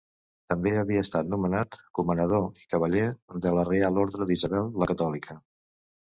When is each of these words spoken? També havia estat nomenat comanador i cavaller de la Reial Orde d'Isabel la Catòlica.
També 0.51 0.71
havia 0.83 1.01
estat 1.07 1.27
nomenat 1.33 1.75
comanador 1.99 2.47
i 2.61 2.65
cavaller 2.71 3.03
de 3.47 3.51
la 3.57 3.65
Reial 3.69 3.99
Orde 4.05 4.27
d'Isabel 4.31 4.71
la 4.85 4.89
Catòlica. 4.93 5.37